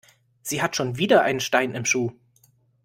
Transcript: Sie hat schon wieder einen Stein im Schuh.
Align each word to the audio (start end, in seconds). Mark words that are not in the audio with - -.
Sie 0.41 0.63
hat 0.63 0.75
schon 0.75 0.97
wieder 0.97 1.21
einen 1.21 1.39
Stein 1.39 1.75
im 1.75 1.85
Schuh. 1.85 2.09